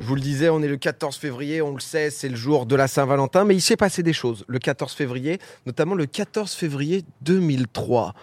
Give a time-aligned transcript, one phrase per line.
[0.00, 2.64] Je vous le disais, on est le 14 février, on le sait, c'est le jour
[2.64, 4.46] de la Saint-Valentin, mais il s'est passé des choses.
[4.48, 8.14] Le 14 février, notamment le 14 février 2003.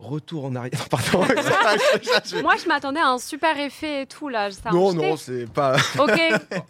[0.00, 0.88] Retour en arrière.
[0.90, 1.20] Pardon.
[2.42, 4.50] Moi, je m'attendais à un super effet et tout, là.
[4.50, 6.18] Ça non, non, c'est pas, Ok.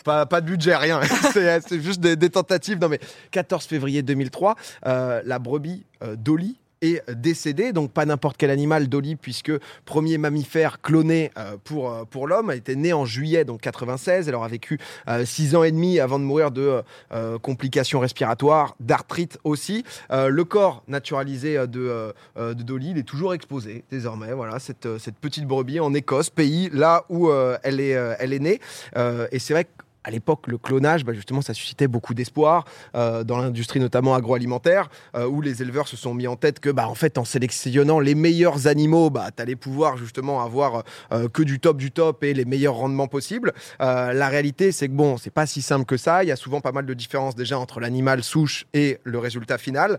[0.04, 1.00] pas, pas de budget, rien.
[1.32, 2.78] c'est c'est juste des, des tentatives.
[2.80, 2.98] Non, mais
[3.30, 4.56] 14 février 2003,
[4.86, 9.52] euh, la brebis euh, Dolly est décédée, donc pas n'importe quel animal Dolly, puisque
[9.84, 14.28] premier mammifère cloné euh, pour, euh, pour l'homme, elle était née en juillet donc 96,
[14.28, 14.78] elle aura vécu
[15.24, 19.84] 6 ans et demi avant de mourir de euh, euh, complications respiratoires, d'arthrite aussi.
[20.10, 24.32] Euh, le corps naturalisé euh, de, euh, euh, de Dolly, il est toujours exposé désormais,
[24.32, 28.14] voilà, cette, euh, cette petite brebis en Écosse, pays là où euh, elle, est, euh,
[28.18, 28.60] elle est née.
[28.96, 29.70] Euh, et c'est vrai que
[30.04, 32.64] à l'époque, le clonage, bah, justement, ça suscitait beaucoup d'espoir
[32.94, 36.70] euh, dans l'industrie notamment agroalimentaire, euh, où les éleveurs se sont mis en tête que,
[36.70, 41.28] bah, en fait, en sélectionnant les meilleurs animaux, bah, tu allais pouvoir justement avoir euh,
[41.28, 43.52] que du top du top et les meilleurs rendements possibles.
[43.78, 46.22] La réalité, c'est que bon, c'est pas si simple que ça.
[46.24, 49.58] Il y a souvent pas mal de différences déjà entre l'animal souche et le résultat
[49.58, 49.98] final.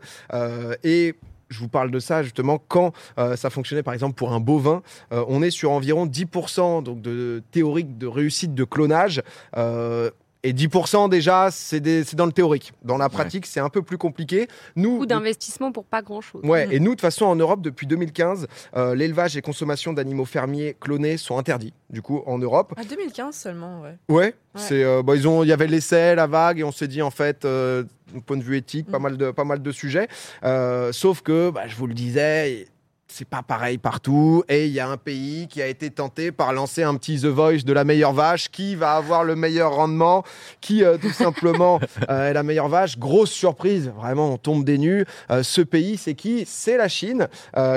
[0.84, 1.16] Et
[1.52, 4.82] je vous parle de ça justement quand euh, ça fonctionnait par exemple pour un bovin.
[5.12, 9.22] Euh, on est sur environ 10% donc de théorique de réussite de clonage.
[9.58, 10.10] Euh,
[10.44, 11.80] et 10% déjà, c'est
[12.16, 12.74] dans le théorique.
[12.84, 14.48] Dans la pratique, c'est un peu plus compliqué.
[14.76, 16.42] Nous, Ou d'investissement pour pas grand-chose.
[16.44, 20.26] Ouais, et nous, de toute façon, en Europe, depuis 2015, euh, l'élevage et consommation d'animaux
[20.26, 22.74] fermiers clonés sont interdits, du coup, en Europe.
[22.78, 23.96] À 2015 seulement, ouais.
[24.10, 26.88] Ouais, c'est, euh, bah, ils ont, il y avait l'essai, la vague, et on s'est
[26.88, 29.04] dit, en fait, euh, du point de vue éthique, pas, Mm.
[29.04, 30.08] mal de, pas mal de sujets.
[30.44, 32.68] Euh, sauf que, bah, je vous le disais,
[33.12, 34.44] c'est pas pareil partout.
[34.48, 37.26] Et il y a un pays qui a été tenté par lancer un petit The
[37.26, 38.50] Voice de la meilleure vache.
[38.50, 40.24] Qui va avoir le meilleur rendement?
[40.62, 42.98] Qui, euh, tout simplement, euh, est la meilleure vache?
[42.98, 45.06] Grosse surprise, vraiment, on tombe des nues.
[45.30, 46.46] Euh, ce pays, c'est qui?
[46.48, 47.28] C'est la Chine,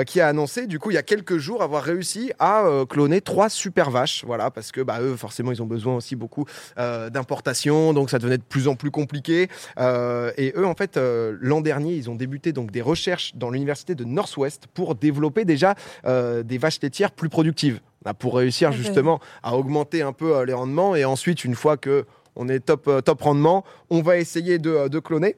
[0.07, 3.49] qui a annoncé, du coup, il y a quelques jours, avoir réussi à cloner trois
[3.49, 4.23] super vaches.
[4.25, 6.45] Voilà, parce que, bah, eux, forcément, ils ont besoin aussi beaucoup
[6.77, 9.49] euh, d'importation, donc ça devenait de plus en plus compliqué.
[9.77, 14.03] Et eux, en fait, l'an dernier, ils ont débuté donc des recherches dans l'université de
[14.03, 15.75] Northwest pour développer déjà
[16.05, 17.79] euh, des vaches laitières plus productives,
[18.19, 20.95] pour réussir justement à augmenter un peu euh, les rendements.
[20.95, 22.05] Et ensuite, une fois que
[22.35, 25.35] on est top, euh, top rendement, on va essayer de, de cloner.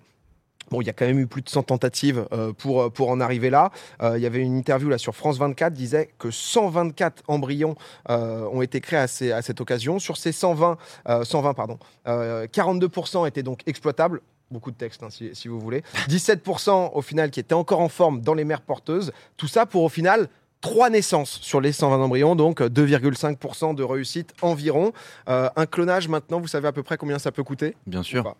[0.69, 3.21] Bon, il y a quand même eu plus de 100 tentatives euh, pour, pour en
[3.21, 3.71] arriver là.
[4.01, 7.75] Euh, il y avait une interview là sur France 24 disait que 124 embryons
[8.09, 9.97] euh, ont été créés à, ces- à cette occasion.
[9.99, 10.77] Sur ces 120,
[11.07, 14.19] euh, 120 pardon, euh, 42% étaient donc exploitables.
[14.49, 15.83] Beaucoup de textes, hein, si, si vous voulez.
[16.09, 19.11] 17% au final qui étaient encore en forme dans les mères porteuses.
[19.35, 20.29] Tout ça pour au final
[20.61, 24.93] trois naissances sur les 120 embryons, donc euh, 2,5% de réussite environ.
[25.29, 27.75] Euh, un clonage maintenant, vous savez à peu près combien ça peut coûter?
[27.85, 28.35] Bien sûr.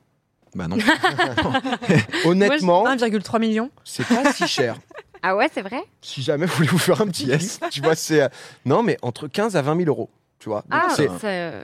[0.56, 0.78] Bah non.
[2.26, 3.70] Honnêtement, 1,3 million.
[3.84, 4.78] c'est pas si cher.
[5.22, 5.82] Ah ouais, c'est vrai?
[6.02, 8.22] Si jamais vous voulez vous faire un petit yes, tu vois, c'est.
[8.22, 8.30] euh,
[8.66, 10.64] Non, mais entre 15 à 20 000 euros, tu vois.
[10.70, 11.10] Ah, c'est.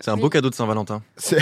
[0.02, 0.22] c'est un oui.
[0.22, 1.02] beau cadeau de Saint-Valentin.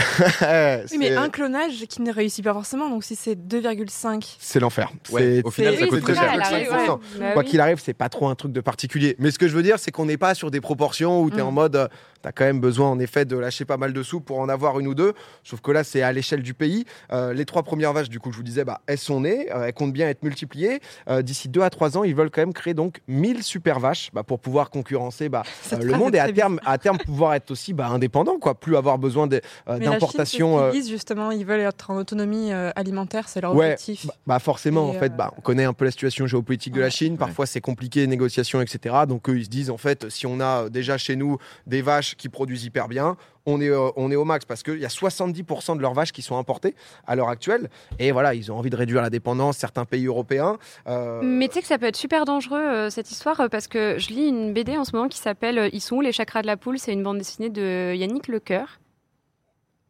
[0.92, 4.36] Oui, mais un clonage qui ne réussit pas forcément, donc si c'est 2,5.
[4.40, 4.90] c'est l'enfer.
[5.12, 6.32] Ouais, au final, c'est- ça oui, coûte très cher.
[6.34, 6.72] elle arrive, 5%.
[6.72, 6.98] ouais.
[7.20, 7.50] Bah Quoi oui.
[7.50, 9.16] qu'il arrive, c'est pas trop un truc de particulier.
[9.20, 11.38] Mais ce que je veux dire, c'est qu'on n'est pas sur des proportions où tu
[11.38, 11.46] es Mm.
[11.48, 11.76] en mode.
[11.76, 11.88] euh,
[12.24, 14.80] T'as quand même besoin, en effet, de lâcher pas mal de sous pour en avoir
[14.80, 15.14] une ou deux.
[15.44, 16.86] Sauf que là, c'est à l'échelle du pays.
[17.12, 19.64] Euh, les trois premières vaches, du coup, je vous disais, bah, elles sont nées, euh,
[19.66, 20.82] elles comptent bien être multipliées.
[21.10, 24.12] Euh, D'ici deux à trois ans, ils veulent quand même créer donc 1000 super vaches
[24.14, 25.42] bah, pour pouvoir concurrencer bah,
[25.74, 28.56] euh, le monde et à terme, à terme pouvoir être aussi bah, indépendant, quoi.
[28.56, 30.58] Plus avoir besoin euh, Mais la Chine, c'est ce d'importation.
[30.58, 34.08] qu'ils euh, disent, justement, ils veulent être en autonomie euh, alimentaire, c'est leur Ouais, objectif.
[34.08, 36.82] Bah, bah, forcément, Et, en fait, bah, on connaît un peu la situation géopolitique de
[36.82, 36.90] la.
[36.90, 37.18] Chine.
[37.18, 38.96] Parfois, c'est compliqué, négociations, etc.
[39.08, 41.38] Donc, eux, ils se disent, en fait, si on a déjà chez nous
[41.68, 44.80] des vaches qui produisent hyper bien, on est, euh, on est au max parce qu'il
[44.80, 46.76] y a 70% de leurs vaches qui sont importées
[47.08, 47.70] à l'heure actuelle.
[48.00, 50.58] Et voilà, ils ont envie de réduire la dépendance, certains pays européens.
[50.88, 53.96] euh, Mais tu sais que ça peut être super dangereux euh, cette histoire parce que
[53.98, 56.48] je lis une BD en ce moment qui s'appelle Ils sont où les chakras de
[56.48, 56.78] la poule?
[56.80, 58.80] C'est une bande dessinée de Yannick Lecoeur.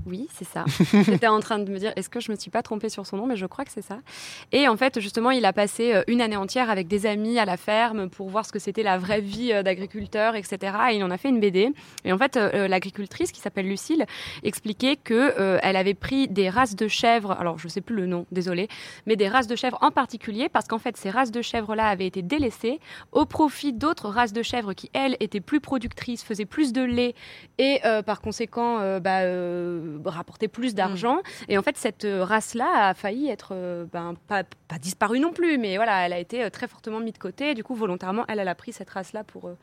[0.06, 0.66] Oui, c'est ça.
[1.06, 3.18] J'étais en train de me dire, est-ce que je me suis pas trompée sur son
[3.18, 4.00] nom, mais je crois que c'est ça.
[4.52, 7.46] Et en fait, justement, il a passé euh, une année entière avec des amis à
[7.46, 10.76] la ferme pour voir ce que c'était la vraie vie euh, d'agriculteur, etc.
[10.92, 11.72] Et il en a fait une BD.
[12.04, 14.06] Et en fait, euh, l'agricultrice qui s'appelle Lucille
[14.44, 17.32] expliquait que euh, elle avait pris des races de chèvres.
[17.32, 18.68] Alors, je sais plus le nom, désolé,
[19.06, 22.08] mais des races de chèvres en particulier parce qu'en fait, ces races de chèvres-là avaient
[22.08, 22.80] été délaissées
[23.12, 27.16] au profit d'autres races de chèvres qui, elles, étaient plus productrices, faisaient plus de lait
[27.58, 29.22] et euh, par conséquent euh, bah,
[30.06, 31.20] rapportaient plus d'argent.
[31.50, 35.32] Et en fait, cette euh, race-là a failli être euh, ben, pas, pas disparue non
[35.34, 37.54] plus, mais voilà, elle a été euh, très fortement mise de côté.
[37.54, 39.58] Du coup, volontairement, elle, elle a pris cette race-là pour euh,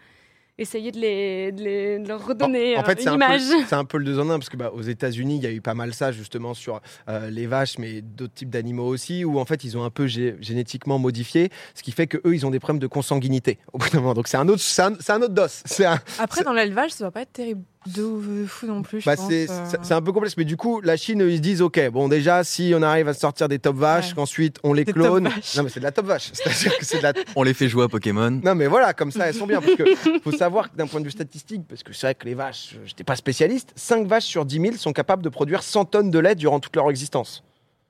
[0.60, 3.34] essayer de, les, de, les- de leur redonner En euh, fait, c'est une un, peu,
[3.36, 3.64] image.
[3.68, 5.52] c'est un peu le deux en un, parce que bah, aux États-Unis, il y a
[5.52, 9.38] eu pas mal ça, justement, sur euh, les vaches, mais d'autres types d'animaux aussi, où
[9.38, 12.44] en fait, ils ont un peu gé- génétiquement modifié, ce qui fait que eux, ils
[12.44, 14.14] ont des problèmes de consanguinité au bout d'un moment.
[14.14, 15.42] Donc, c'est un autre, c'est un, autre dos.
[15.84, 17.62] Un, Après, dans l'élevage, ça va pas être terrible
[17.94, 19.04] de ouf- fou non plus.
[19.04, 19.64] Bah, c'est euh.
[19.82, 22.44] c'est- un peu complexe, mais du coup, la Chine, ils se disent, ok, bon, déjà,
[22.44, 24.14] si on arrive à sortir des top vaches, Ouais.
[24.16, 25.24] qu'ensuite on les Des clone.
[25.56, 26.30] Non, mais c'est de la top vache.
[26.32, 27.12] C'est-à-dire que c'est de la.
[27.36, 28.30] On les fait jouer à Pokémon.
[28.42, 29.60] Non, mais voilà, comme ça, elles sont bien.
[29.60, 29.84] Parce que
[30.22, 32.74] faut savoir que d'un point de vue statistique, parce que c'est vrai que les vaches,
[32.84, 36.10] je n'étais pas spécialiste, 5 vaches sur 10 000 sont capables de produire 100 tonnes
[36.10, 37.42] de lait durant toute leur existence.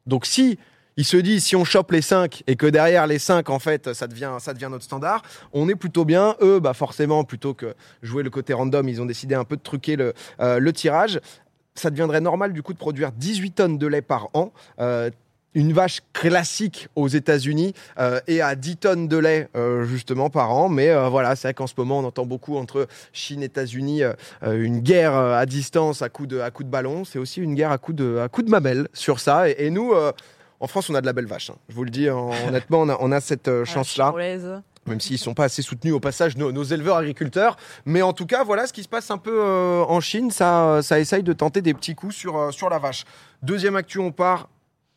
[0.06, 0.58] Donc, si.
[0.98, 3.94] Il se dit, si on chope les 5 et que derrière les 5, en fait,
[3.94, 5.22] ça devient, ça devient notre standard,
[5.52, 6.34] on est plutôt bien.
[6.42, 9.62] Eux, bah forcément, plutôt que jouer le côté random, ils ont décidé un peu de
[9.62, 11.20] truquer le, euh, tirage.
[11.76, 14.52] Ça deviendrait normal, du coup, de produire 18 tonnes de lait par an.
[14.80, 15.08] Euh,
[15.54, 20.50] une vache classique aux États-Unis euh, est à 10 tonnes de lait euh, justement par
[20.50, 20.68] an.
[20.68, 24.02] Mais voilà, c'est vrai qu'en ce moment, on entend beaucoup entre Chine et États-Unis
[24.42, 27.04] une guerre à distance à coup de, à coup de ballon.
[27.04, 29.48] C'est aussi une guerre à coup de, à coup de sur ça.
[29.48, 29.92] Et, et nous,
[30.60, 31.50] en France, on a de la belle vache.
[31.50, 31.56] hein.
[31.68, 34.12] Je vous le dis, en- honnêtement, on a, on a cette euh, Ah, chance-là
[34.86, 37.56] même s'ils sont pas assez soutenus au passage, nos, nos éleveurs agriculteurs.
[37.84, 40.30] Mais en tout cas, voilà ce qui se passe un peu euh, en Chine.
[40.30, 43.04] Ça, ça essaye de tenter des petits coups sur, euh, sur la vache.
[43.42, 44.48] Deuxième actu, on part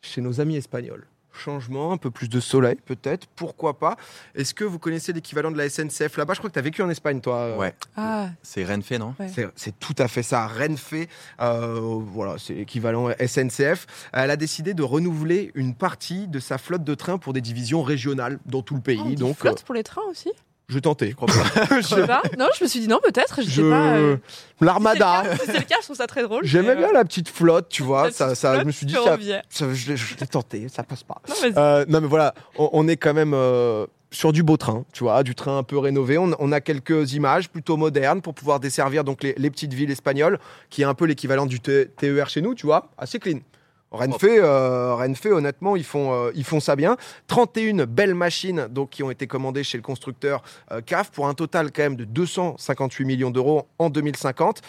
[0.02, 1.06] chez nos amis espagnols.
[1.33, 3.95] Changement, un peu plus de soleil, peut-être, pourquoi pas.
[4.36, 6.33] Est-ce que vous connaissez l'équivalent de la SNCF là-bas?
[6.33, 7.36] Je crois que tu as vécu en Espagne, toi.
[7.38, 7.74] euh, Ouais.
[7.95, 9.16] Ah, C'est Renfe, non?
[9.19, 9.31] Ouais.
[9.56, 10.45] c'est- tout à fait ça.
[10.48, 10.94] Renfe,
[11.39, 13.88] euh, voilà, c'est l'équivalent SNCF.
[14.13, 17.81] Elle a décidé de renouveler une partie de sa flotte de trains pour des divisions
[17.81, 19.00] régionales dans tout le pays.
[19.04, 20.30] on dit Donc, flotte pour les trains aussi?
[20.30, 20.33] euh,
[20.71, 21.75] je tentais, je crois pas.
[21.81, 22.21] Je sais pas.
[22.39, 23.41] Non, je me suis dit non, peut-être.
[23.44, 23.94] Je sais pas.
[23.97, 24.18] euh,
[24.62, 25.23] L'armada.
[25.39, 26.44] Si c'est le cas, je trouve ça très drôle.
[26.45, 28.06] J'aimais mais, bien euh, la petite flotte, tu vois.
[28.06, 29.18] la Ça, ça, je me suis dit, ça,
[29.73, 31.21] je, l'ai- je l'ai tenté, ça passe pas.
[31.27, 31.35] Non.
[31.57, 35.03] Euh, non, mais voilà, on, on est quand même euh, sur du beau train, tu
[35.03, 36.18] vois, du train un peu rénové.
[36.18, 39.91] On, on a quelques images plutôt modernes pour pouvoir desservir donc les, les petites villes
[39.91, 40.39] espagnoles,
[40.69, 43.39] qui est un peu l'équivalent du TER chez nous, tu vois, assez clean.
[43.92, 46.96] Renfe, euh, Renfe, honnêtement, ils font, euh, ils font ça bien.
[47.28, 50.42] 31 belles machines donc, qui ont été commandées chez le constructeur
[50.72, 54.62] euh, CAF pour un total quand même de 258 millions d'euros en 2050.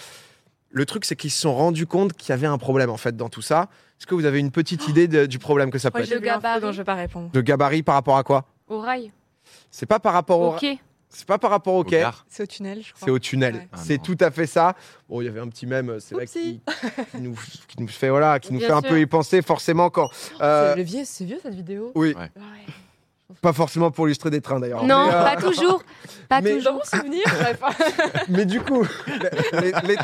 [0.70, 3.16] Le truc, c'est qu'ils se sont rendus compte qu'il y avait un problème en fait
[3.16, 3.68] dans tout ça.
[4.00, 6.08] Est-ce que vous avez une petite idée de- du problème que ça peut Moi, être?
[6.08, 6.60] j'ai Le gabarit.
[6.60, 7.30] dont je vais pas répondre.
[7.30, 8.44] De gabarit par rapport à quoi?
[8.68, 9.12] Au rail.
[9.70, 10.66] C'est pas par rapport au, Ok.
[11.12, 12.08] C'est pas par rapport au Au quai.
[12.28, 13.04] C'est au tunnel, je crois.
[13.06, 13.54] c'est au tunnel.
[13.54, 13.68] Ouais.
[13.72, 14.02] Ah c'est non.
[14.02, 14.74] tout à fait ça.
[15.08, 16.60] Bon, il y avait un petit mème, c'est vrai qui,
[17.18, 17.34] nous,
[17.68, 20.08] qui nous fait voilà, qui nous fait un peu y penser forcément quand.
[20.40, 21.92] euh, le vieux, c'est vieux cette vidéo.
[21.94, 22.30] oui, Ouais.
[23.40, 24.84] Pas forcément pour illustrer des trains d'ailleurs.
[24.84, 25.82] Non, Mais, euh, pas toujours.
[26.28, 26.72] Pas mais- toujours.
[26.72, 27.24] Dans mon souvenir,
[28.28, 28.86] mais du coup,
[29.52, 29.96] les- les-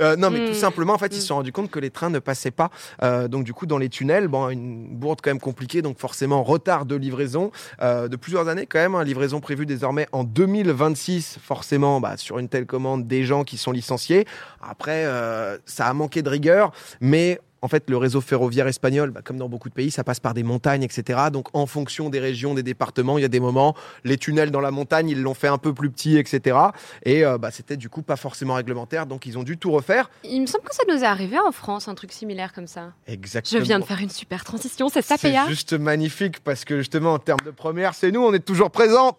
[0.00, 0.46] euh, non, mais Mm.
[0.48, 1.20] tout simplement, en fait, ils Mm.
[1.20, 2.70] se sont rendus compte que les trains ne passaient pas.
[3.02, 6.42] Euh, donc, du coup, dans les tunnels, bon, une bourde quand même compliquée, donc forcément
[6.42, 7.50] retard de livraison
[7.82, 8.94] euh, de plusieurs années quand même.
[8.94, 13.56] hein, livraison prévue désormais en 2026, forcément, bah, sur une telle commande, des gens qui
[13.58, 14.26] sont licenciés.
[14.62, 19.20] Après, euh, ça a manqué de rigueur, mais en fait, le réseau ferroviaire espagnol, bah,
[19.24, 21.18] comme dans beaucoup de pays, ça passe par des montagnes, etc.
[21.32, 23.74] Donc, en fonction des régions, des départements, il y a des moments,
[24.04, 26.56] les tunnels dans la montagne, ils l'ont fait un peu plus petit, etc.
[27.04, 30.10] Et euh, bah, c'était du coup pas forcément réglementaire, donc ils ont dû tout refaire.
[30.24, 32.92] Il me semble que ça nous est arrivé en France, un truc similaire comme ça.
[33.06, 33.62] Je Exactement.
[33.62, 35.46] viens de faire une super transition, c'est ça, C'est Péa?
[35.48, 39.16] juste magnifique parce que justement en termes de première, c'est nous, on est toujours présents.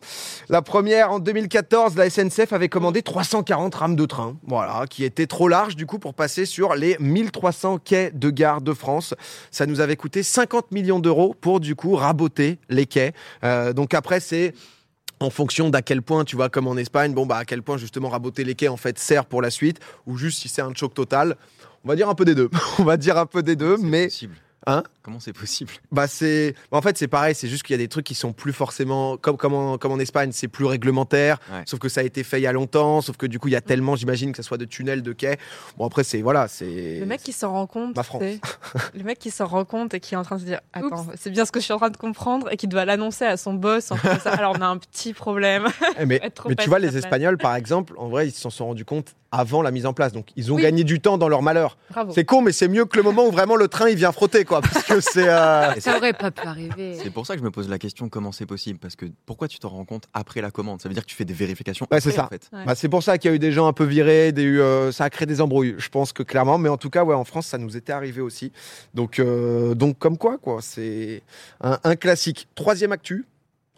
[0.50, 5.28] La première en 2014, la SNCF avait commandé 340 rames de train, voilà, qui étaient
[5.28, 9.14] trop larges du coup pour passer sur les 1300 quais de gare de France.
[9.52, 13.14] Ça nous avait coûté 50 millions d'euros pour du coup raboter les quais.
[13.44, 14.54] Euh, donc après c'est
[15.20, 17.78] en fonction d'à quel point, tu vois, comme en Espagne, bon, bah, à quel point
[17.78, 20.74] justement raboter les quais en fait sert pour la suite, ou juste si c'est un
[20.74, 21.36] choc total.
[21.84, 22.50] On va dire un peu des deux.
[22.80, 24.36] on va dire un peu des deux, mais possible.
[24.66, 25.72] Hein Comment c'est possible?
[25.94, 28.34] Bah c'est, en fait c'est pareil, c'est juste qu'il y a des trucs qui sont
[28.34, 31.40] plus forcément comme comme en, comme en Espagne, c'est plus réglementaire.
[31.52, 31.64] Ouais.
[31.66, 33.52] Sauf que ça a été fait il y a longtemps, sauf que du coup il
[33.52, 35.38] y a tellement, j'imagine que ça soit de tunnels, de quais.
[35.78, 37.00] Bon après c'est voilà, c'est.
[37.00, 37.96] Le mec qui s'en rend compte.
[37.96, 38.24] Ma France.
[38.94, 41.08] Le mec qui s'en rend compte et qui est en train de se dire Attends,
[41.16, 43.38] c'est bien ce que je suis en train de comprendre et qui doit l'annoncer à
[43.38, 43.92] son boss.
[43.92, 44.32] En fait, ça.
[44.34, 45.68] Alors on a un petit problème.
[45.98, 47.04] Eh, mais, mais tu vois les place.
[47.04, 50.12] Espagnols par exemple, en vrai ils s'en sont rendus compte avant la mise en place,
[50.12, 50.64] donc ils ont Oui.
[50.64, 51.78] gagné du temps dans leur malheur.
[52.16, 54.44] C'est con, mais c'est mieux que le moment où vraiment le train il vient frotter
[54.44, 55.28] quoi, parce que c'est.
[55.28, 56.98] euh, Ça aurait pas pu arriver.
[57.02, 58.80] C'est pour ça que je me pose la question comment c'est possible?
[58.80, 60.82] Parce que pourquoi tu t'en rends compte après la commande?
[60.82, 62.26] Ça veut dire que tu fais des vérifications Ouais, c'est après, ça.
[62.26, 62.50] en fait.
[62.52, 62.66] Ouais.
[62.66, 64.92] Bah, c'est pour ça qu'il y a eu des gens un peu virés, des, euh,
[64.92, 66.58] ça a créé des embrouilles, je pense que clairement.
[66.58, 68.52] Mais en tout cas, ouais, en France, ça nous était arrivé aussi.
[68.94, 71.22] Donc, euh, donc comme quoi, quoi, c'est
[71.62, 72.48] un, un classique.
[72.56, 73.26] Troisième actu,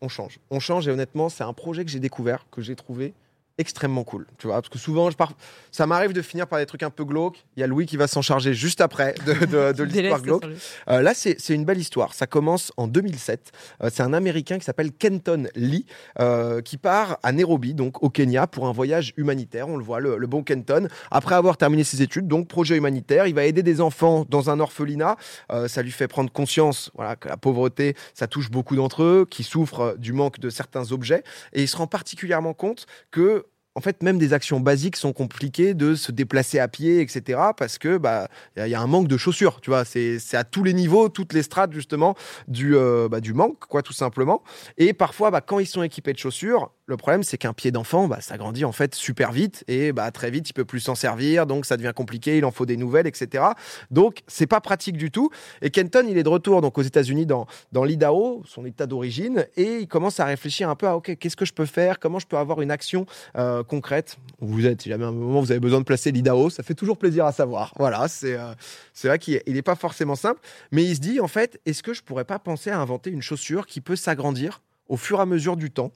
[0.01, 0.39] on change.
[0.49, 3.13] On change et honnêtement, c'est un projet que j'ai découvert, que j'ai trouvé
[3.61, 5.31] extrêmement cool, tu vois, parce que souvent, je pars...
[5.71, 7.45] ça m'arrive de finir par des trucs un peu glauques.
[7.55, 10.45] Il y a Louis qui va s'en charger juste après de, de- de l'histoire glauque.
[10.89, 12.13] Euh, là, c'est une belle histoire.
[12.13, 13.51] Ça commence en 2007.
[13.83, 15.85] Euh, c'est un Américain qui s'appelle Kenton Lee
[16.19, 19.69] euh, qui part à Nairobi, donc au Kenya, pour un voyage humanitaire.
[19.69, 20.87] On le voit, le, le bon Kenton.
[21.11, 24.59] Après avoir terminé ses études, donc projet humanitaire, il va aider des enfants dans un
[24.59, 25.15] orphelinat.
[25.67, 29.43] Ça lui fait prendre conscience voilà, que la pauvreté, ça touche beaucoup d'entre eux, qui
[29.43, 31.23] souffrent du manque de certains objets.
[31.53, 35.73] Et il se rend particulièrement compte que en fait, même des actions basiques sont compliquées
[35.73, 37.39] de se déplacer à pied, etc.
[37.55, 39.85] Parce que bah il y, a- un manque de chaussures, tu vois.
[39.85, 42.15] C'est c'est à tous les niveaux, toutes les strates justement
[42.47, 44.43] du euh, bah, du manque, quoi, tout simplement.
[44.77, 48.07] Et parfois, bah, quand ils sont équipés de chaussures, le problème c'est qu'un pied d'enfant,
[48.07, 51.45] bah, ça en fait super vite et bah très vite il peut plus s'en servir,
[51.47, 52.37] donc ça devient compliqué.
[52.37, 53.43] Il en faut des nouvelles, etc.
[53.89, 55.29] Donc c'est pas pratique du tout.
[55.61, 59.47] Et Kenton, il est de retour donc aux États-Unis dans dans l'Idaho, son état d'origine,
[59.55, 62.19] et il commence à réfléchir un peu à ok, qu'est-ce que je peux faire, comment
[62.19, 63.05] je peux avoir une action
[63.37, 64.17] euh, concrète?
[64.39, 66.97] Vous êtes, si jamais un moment vous avez besoin de placer l'Idaho, ça fait toujours
[66.97, 67.73] plaisir à savoir.
[67.77, 68.53] Voilà, c'est euh,
[69.03, 72.03] vrai qu'il n'est pas forcément simple, mais il se dit en fait, est-ce que je
[72.03, 75.55] pourrais pas penser à inventer une chaussure qui peut s'agrandir au fur et à mesure
[75.55, 75.91] du temps?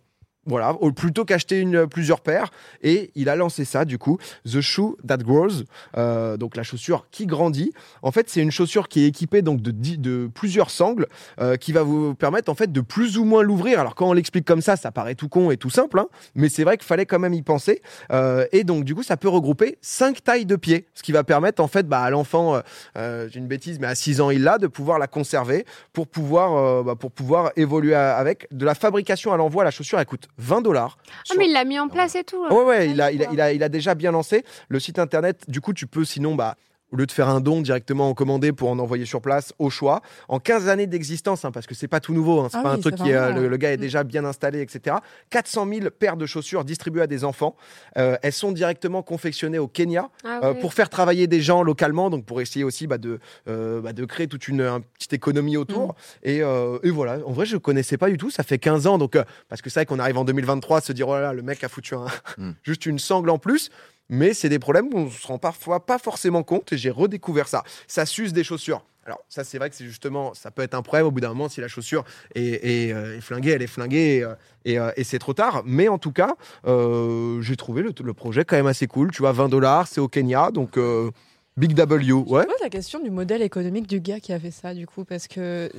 [0.45, 2.51] Voilà, plutôt qu'acheter une, plusieurs paires.
[2.81, 5.63] Et il a lancé ça, du coup, The Shoe That Grows,
[5.97, 7.71] euh, donc la chaussure qui grandit.
[8.01, 11.07] En fait, c'est une chaussure qui est équipée donc de, de plusieurs sangles
[11.39, 13.79] euh, qui va vous permettre en fait de plus ou moins l'ouvrir.
[13.79, 16.49] Alors quand on l'explique comme ça, ça paraît tout con et tout simple, hein, mais
[16.49, 17.81] c'est vrai qu'il fallait quand même y penser.
[18.11, 21.23] Euh, et donc du coup, ça peut regrouper cinq tailles de pieds, ce qui va
[21.23, 22.61] permettre en fait bah, à l'enfant, euh,
[22.97, 26.07] euh, j'ai une bêtise, mais à 6 ans il l'a, de pouvoir la conserver pour
[26.07, 28.47] pouvoir, euh, bah, pour pouvoir évoluer avec.
[28.51, 30.97] De la fabrication à l'envoi, la chaussure elle coûte 20 dollars.
[31.29, 32.43] Ah, mais il l'a mis en place et tout.
[32.45, 34.99] Ouais, ouais, il a, il, a, il, a, il a déjà bien lancé le site
[34.99, 35.49] internet.
[35.49, 36.55] Du coup, tu peux sinon, bah,
[36.91, 39.69] au lieu de faire un don directement en commandé pour en envoyer sur place, au
[39.69, 42.63] choix, en 15 années d'existence, hein, parce que c'est pas tout nouveau, hein, c'est Ah
[42.63, 43.81] pas un truc qui euh, le, le gars est mm.
[43.81, 44.97] déjà bien installé, etc.
[45.29, 47.55] 400 000 paires de chaussures distribuées à des enfants.
[47.97, 52.09] Euh, elles sont directement confectionnées au Kenya Ah euh, pour faire travailler des gens localement,
[52.09, 55.57] donc pour essayer aussi bah, de, euh, bah, de créer toute une, un petite économie
[55.57, 55.89] autour.
[55.89, 55.93] Mm.
[56.23, 58.97] Et, euh, et voilà, en vrai, je connaissais pas du tout, ça fait 15 ans,
[58.97, 61.21] donc, euh, parce que c'est vrai qu'on arrive en 2023 à se dire, oh là
[61.21, 62.05] là, le mec a foutu un,
[62.37, 62.51] Mm.
[62.63, 63.69] juste une sangle en plus.
[64.09, 67.47] Mais c'est des problèmes où on se rend parfois pas forcément compte et j'ai redécouvert
[67.47, 67.63] ça.
[67.87, 68.83] Ça s'use des chaussures.
[69.07, 71.29] Alors ça c'est vrai que c'est justement, ça peut être un problème au bout d'un
[71.29, 72.41] moment si la chaussure est,
[72.87, 74.33] est, euh, est flinguée, elle est flinguée et, euh,
[74.65, 75.61] et, euh, et c'est trop tard.
[75.63, 76.35] Mais en tout cas,
[76.65, 79.11] euh, j'ai trouvé le, le projet quand même assez cool.
[79.11, 81.11] Tu vois, 20 dollars, c'est au Kenya, donc euh,
[81.55, 82.41] Big W, ouais.
[82.43, 85.05] Je pose la question du modèle économique du gars qui a fait ça, du coup,
[85.05, 85.69] parce que.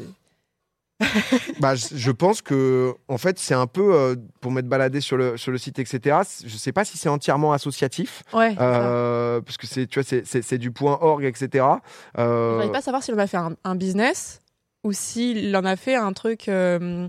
[1.60, 5.16] Bah, je, je pense que en fait c'est un peu euh, pour m'être baladé sur
[5.16, 6.18] le sur le site etc.
[6.44, 8.54] Je sais pas si c'est entièrement associatif Ouais.
[8.60, 11.64] euh, parce que c'est tu vois c'est- du point org etc.
[12.18, 14.40] Euh, J'arrive pas à savoir s'il en a fait un, un business
[14.84, 17.08] ou s'il en a fait un truc euh,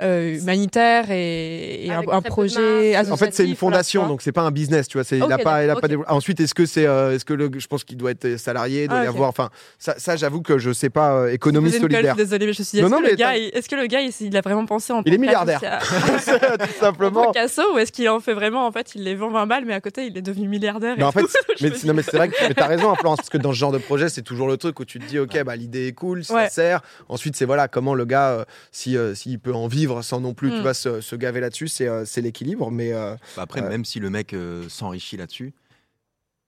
[0.00, 2.96] euh, humanitaire et, et un, projet.
[3.10, 5.04] En fait, c'est une fondation, donc c'est pas un business, tu vois.
[5.04, 7.50] C'est, il a pas, il a pas Ensuite, est-ce que c'est, euh, est-ce que le,
[7.56, 9.14] je pense qu'il doit être salarié, doit Ah, y ok.
[9.14, 11.12] avoir, enfin, ça, ça, j'avoue que je sais pas.
[11.14, 13.68] euh, économie solidaire, désolée, mais je suis Non, est-ce non, que, mais le gars, est-ce
[13.68, 15.60] que le gars, il, il a vraiment pensé en Il est milliardaire.
[15.60, 15.66] tout
[16.62, 17.32] en simplement.
[17.32, 19.74] qu'asso ou est-ce qu'il en fait vraiment En fait, il les vend 20 balles, mais
[19.74, 20.94] à côté, il est devenu milliardaire.
[20.96, 21.22] Mais en fait,
[21.60, 24.08] mais, c'est vrai que mais t'as raison, Florence, parce que dans ce genre de projet,
[24.08, 26.82] c'est toujours le truc où tu te dis, ok, bah l'idée est cool, ça sert.
[27.08, 30.50] Ensuite, c'est voilà comment le gars, euh, si s'il peut en vivre sans non plus,
[30.50, 30.62] tu Mm.
[30.62, 32.70] vas se, se gaver là-dessus, c'est euh, l'équilibre.
[32.70, 33.68] Mais euh, Bah après, Ouais.
[33.68, 35.52] même si le mec euh, s'enrichit là-dessus,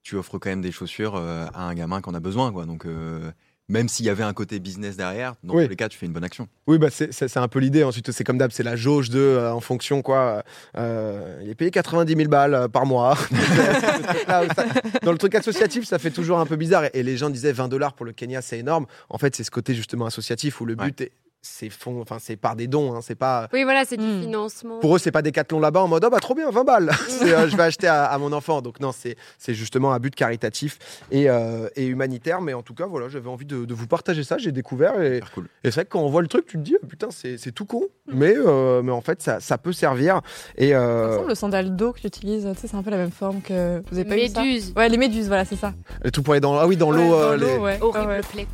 [0.02, 2.52] tu offres quand même des chaussures euh, à un gamin qu'on a besoin.
[2.52, 2.64] Quoi.
[2.66, 3.30] Donc, euh,
[3.68, 5.64] même s'il y avait un côté business derrière, dans Oui.
[5.64, 6.48] tous les cas, tu fais une bonne action.
[6.66, 7.84] oui, bah c'est un peu l'idée.
[7.84, 10.42] Ensuite, c'est comme d'hab, c'est la jauge de euh, en fonction quoi.
[10.76, 13.16] Euh, il est payé 90 000 balles euh, par mois.
[15.02, 16.84] Dans le truc associatif, ça fait toujours un peu bizarre.
[16.86, 18.86] Et, et les gens disaient 20 dollars pour le Kenya, c'est énorme.
[19.08, 22.36] En fait, c'est ce côté justement associatif où le but est c'est fond, enfin c'est
[22.36, 24.20] par des dons, hein, c'est pas Oui, voilà, c'est du Hmm.
[24.22, 24.78] financement.
[24.80, 26.90] pour eux, c'est pas Décathlon là-bas en mode oh bah trop bien, 20 balles.
[27.08, 28.60] C'est, euh, je vais acheter à, à mon enfant.
[28.62, 30.78] Donc non, c'est c'est justement un but caritatif
[31.10, 32.40] et, euh, et humanitaire.
[32.42, 34.36] Mais en tout cas, voilà, j'avais envie de, de vous partager ça.
[34.38, 35.44] J'ai découvert et, cool.
[35.64, 37.52] et c'est vrai que quand on voit le truc, tu te dis oh, putain, c'est
[37.52, 40.20] tout con, mais euh, mais en fait ça, ça peut servir.
[40.56, 42.96] Et Ça euh, le sandal d'eau que tu utilises, tu sais, c'est un peu la
[42.98, 43.82] même forme que.
[43.90, 44.72] Vous avez pas eu ça Méduse.
[44.76, 45.72] Ouais, les méduses, voilà, c'est ça.
[46.04, 47.78] et tout pour aller dans ah oui dans l'eau Ouais, euh, les- l'eau, ouais.
[47.80, 48.46] Horrible plaie.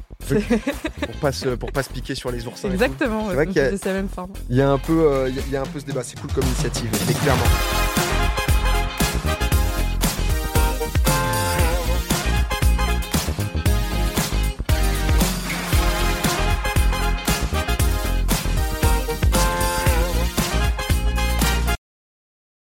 [1.00, 2.68] pour pas se pour pas se piquer sur les oursins.
[2.85, 4.30] Exactement, C'est vrai qu'il y a- même forme.
[4.50, 6.02] Il y a un peu euh, il y a un peu ce débat.
[6.04, 8.05] C'est cool comme initiative, mais clairement.